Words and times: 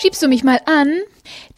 Schiebst 0.00 0.22
du 0.22 0.28
mich 0.28 0.44
mal 0.44 0.60
an? 0.64 0.94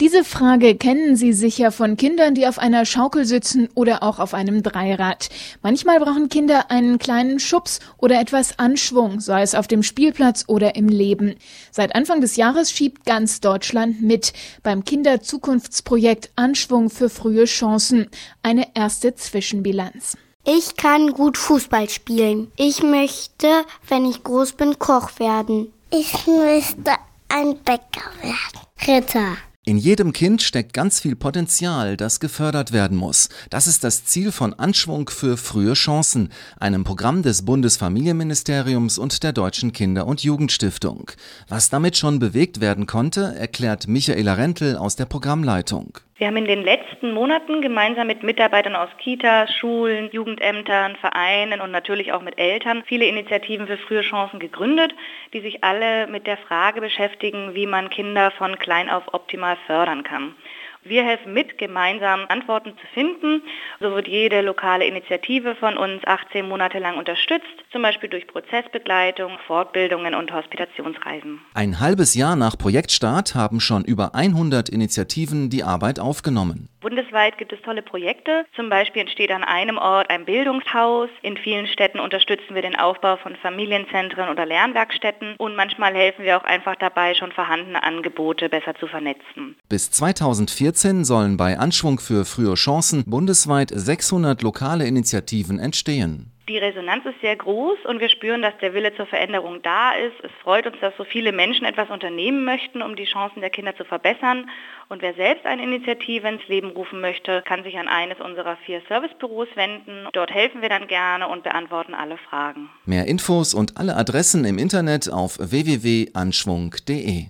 Diese 0.01 0.25
Frage 0.25 0.75
kennen 0.75 1.15
Sie 1.15 1.35
sicher 1.35 1.71
von 1.71 1.99
Kindern, 1.99 2.35
die 2.35 2.47
auf 2.47 2.59
einer 2.59 2.87
Schaukel 2.87 3.27
sitzen 3.27 3.69
oder 3.75 4.03
auch 4.03 4.19
auf 4.19 4.33
einem 4.33 4.63
Dreirad. 4.63 5.29
Manchmal 5.61 6.01
brauchen 6.01 6.31
Kinder 6.31 6.71
einen 6.71 6.99
kleinen 6.99 7.39
Schubs 7.39 7.81
oder 7.99 8.19
etwas 8.19 8.59
Anschwung, 8.59 9.21
sei 9.21 9.43
es 9.43 9.55
auf 9.55 9.69
dem 9.69 9.83
Spielplatz 9.83 10.45
oder 10.47 10.75
im 10.75 10.89
Leben. 10.89 11.35
Seit 11.71 11.95
Anfang 11.95 12.23
des 12.23 12.37
Jahres 12.37 12.73
schiebt 12.73 13.05
ganz 13.05 13.41
Deutschland 13.41 14.01
mit 14.01 14.33
beim 14.63 14.87
Kinderzukunftsprojekt 14.87 16.31
Anschwung 16.35 16.89
für 16.89 17.11
frühe 17.11 17.45
Chancen. 17.45 18.09
Eine 18.43 18.69
erste 18.75 19.15
Zwischenbilanz. 19.15 20.17
Ich 20.47 20.77
kann 20.77 21.13
gut 21.13 21.37
Fußball 21.37 21.91
spielen. 21.91 22.51
Ich 22.57 22.83
möchte, 22.83 23.49
wenn 23.89 24.07
ich 24.07 24.25
groß 24.25 24.53
bin, 24.53 24.79
Koch 24.79 25.19
werden. 25.19 25.71
Ich 25.91 26.27
möchte 26.27 26.93
ein 27.31 27.57
Bäcker 27.65 28.11
werden. 28.23 28.61
Ritter. 28.87 29.37
In 29.67 29.77
jedem 29.77 30.13
Kind 30.13 30.43
steckt 30.43 30.73
ganz 30.73 31.01
viel 31.01 31.15
Potenzial, 31.15 31.97
das 31.97 32.19
gefördert 32.19 32.73
werden 32.73 32.97
muss. 32.97 33.29
Das 33.51 33.67
ist 33.67 33.85
das 33.85 34.05
Ziel 34.05 34.33
von 34.33 34.55
Anschwung 34.55 35.11
für 35.11 35.37
frühe 35.37 35.75
Chancen, 35.75 36.31
einem 36.59 36.83
Programm 36.83 37.23
des 37.23 37.45
Bundesfamilienministeriums 37.45 38.99
und 38.99 39.23
der 39.23 39.33
Deutschen 39.33 39.73
Kinder- 39.73 40.07
und 40.07 40.25
Jugendstiftung. 40.25 41.11
Was 41.47 41.69
damit 41.69 41.99
schon 41.99 42.19
bewegt 42.19 42.61
werden 42.61 42.87
konnte, 42.87 43.35
erklärt 43.37 43.87
Michaela 43.87 44.35
Rentel 44.35 44.77
aus 44.77 44.97
der 44.97 45.05
Programmleitung. 45.05 45.99
Wir 46.21 46.27
haben 46.27 46.37
in 46.37 46.45
den 46.45 46.63
letzten 46.63 47.15
Monaten 47.15 47.63
gemeinsam 47.63 48.07
mit 48.07 48.23
Mitarbeitern 48.23 48.77
aus 48.77 48.91
Kitas, 48.99 49.51
Schulen, 49.55 50.11
Jugendämtern, 50.13 50.97
Vereinen 50.97 51.63
und 51.63 51.71
natürlich 51.71 52.13
auch 52.13 52.21
mit 52.21 52.39
Eltern 52.39 52.83
viele 52.85 53.07
Initiativen 53.07 53.67
für 53.67 53.79
frühe 53.79 54.03
Chancen 54.03 54.39
gegründet, 54.39 54.95
die 55.33 55.41
sich 55.41 55.65
alle 55.65 56.09
mit 56.09 56.27
der 56.27 56.37
Frage 56.37 56.83
beschäftigen, 56.83 57.55
wie 57.55 57.67
man 57.67 57.89
Kinder 57.89 58.33
von 58.33 58.59
klein 58.59 58.91
auf 58.91 59.15
optimal 59.15 59.57
fördern 59.67 60.03
kann. 60.03 60.35
Wir 60.83 61.05
helfen 61.05 61.35
mit, 61.35 61.59
gemeinsam 61.59 62.21
Antworten 62.29 62.71
zu 62.71 62.87
finden. 62.95 63.43
So 63.81 63.91
wird 63.91 64.09
jede 64.09 64.41
lokale 64.41 64.87
Initiative 64.87 65.55
von 65.55 65.77
uns 65.77 66.03
18 66.07 66.49
Monate 66.49 66.79
lang 66.79 66.97
unterstützt, 66.97 67.45
zum 67.71 67.83
Beispiel 67.83 68.09
durch 68.09 68.27
Prozessbegleitung, 68.27 69.33
Fortbildungen 69.47 70.15
und 70.15 70.33
Hospitationsreisen. 70.33 71.41
Ein 71.53 71.81
halbes 71.81 72.15
Jahr 72.15 72.35
nach 72.35 72.57
Projektstart 72.57 73.35
haben 73.35 73.61
schon 73.61 73.85
über 73.85 74.15
100 74.15 74.71
Initiativen 74.71 75.51
die 75.51 75.65
Arbeit 75.65 76.01
aufgenommen. 76.01 76.71
Bundesweit 76.81 77.37
gibt 77.37 77.53
es 77.53 77.61
tolle 77.63 77.83
Projekte. 77.83 78.47
Zum 78.57 78.71
Beispiel 78.71 79.03
entsteht 79.03 79.31
an 79.31 79.45
einem 79.45 79.77
Ort 79.77 80.09
ein 80.09 80.25
Bildungshaus. 80.25 81.11
In 81.23 81.37
vielen 81.37 81.67
Städten 81.67 82.01
unterstützen 82.01 82.55
wir 82.55 82.63
den 82.63 82.77
Aufbau 82.77 83.17
von 83.17 83.37
Familienzentren 83.37 84.31
oder 84.31 84.47
Lernwerkstätten. 84.47 85.35
Und 85.37 85.57
manchmal 85.57 85.95
helfen 85.95 86.25
wir 86.25 86.39
auch 86.39 86.45
einfach 86.45 86.77
dabei, 86.77 87.15
schon 87.15 87.33
vorhandene 87.33 87.83
Angebote 87.83 88.49
besser 88.49 88.75
zu 88.75 88.87
vernetzen. 88.87 89.57
Bis 89.69 89.91
2014 89.91 91.05
sollen 91.05 91.37
bei 91.37 91.59
Anschwung 91.59 92.01
für 92.01 92.25
frühe 92.25 92.55
Chancen 92.55 93.05
bundesweit 93.05 93.71
600 93.71 94.41
lokale 94.43 94.87
Initiativen 94.87 95.59
entstehen. 95.59 96.33
Die 96.51 96.59
Resonanz 96.59 97.07
ist 97.07 97.21
sehr 97.21 97.37
groß 97.37 97.79
und 97.85 98.01
wir 98.01 98.09
spüren, 98.09 98.43
dass 98.43 98.59
der 98.61 98.75
Wille 98.75 98.93
zur 98.97 99.07
Veränderung 99.07 99.63
da 99.63 99.93
ist. 99.93 100.17
Es 100.25 100.33
freut 100.43 100.67
uns, 100.67 100.75
dass 100.81 100.93
so 100.97 101.05
viele 101.05 101.31
Menschen 101.31 101.65
etwas 101.65 101.91
unternehmen 101.91 102.45
möchten, 102.45 102.83
um 102.83 102.97
die 102.97 103.05
Chancen 103.05 103.41
der 103.41 103.51
Kinder 103.51 103.77
zu 103.77 103.85
verbessern. 103.85 104.51
Und 104.89 105.01
wer 105.01 105.15
selbst 105.15 105.47
eine 105.47 105.63
Initiative 105.63 106.27
ins 106.27 106.49
Leben 106.49 106.71
rufen 106.71 107.01
möchte, 107.01 107.43
kann 107.43 107.63
sich 107.63 107.79
an 107.79 107.87
eines 107.87 108.19
unserer 108.19 108.57
vier 108.67 108.83
Servicebüros 108.89 109.47
wenden. 109.55 110.09
Dort 110.13 110.33
helfen 110.33 110.61
wir 110.61 110.69
dann 110.69 110.89
gerne 110.89 111.29
und 111.29 111.45
beantworten 111.45 111.95
alle 111.95 112.19
Fragen. 112.19 112.69
Mehr 112.85 113.07
Infos 113.07 113.55
und 113.55 113.77
alle 113.77 113.95
Adressen 113.95 114.45
im 114.45 114.59
Internet 114.59 115.09
auf 115.09 115.39
www.anschwung.de. 115.39 117.27